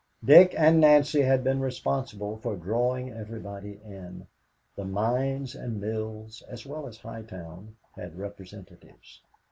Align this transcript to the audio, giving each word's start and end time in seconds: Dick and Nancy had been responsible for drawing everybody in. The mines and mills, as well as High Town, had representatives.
Dick 0.25 0.55
and 0.57 0.81
Nancy 0.81 1.21
had 1.21 1.43
been 1.43 1.59
responsible 1.59 2.35
for 2.37 2.55
drawing 2.55 3.13
everybody 3.13 3.79
in. 3.85 4.25
The 4.75 4.83
mines 4.83 5.53
and 5.53 5.79
mills, 5.79 6.41
as 6.49 6.65
well 6.65 6.87
as 6.87 6.97
High 6.97 7.21
Town, 7.21 7.75
had 7.91 8.17
representatives. 8.17 9.21